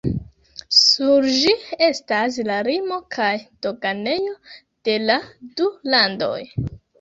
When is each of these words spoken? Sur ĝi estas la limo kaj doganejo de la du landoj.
Sur 0.75 1.25
ĝi 1.33 1.51
estas 1.87 2.39
la 2.47 2.55
limo 2.67 2.97
kaj 3.17 3.27
doganejo 3.67 4.33
de 4.89 4.97
la 5.05 5.19
du 5.63 5.69
landoj. 5.97 6.35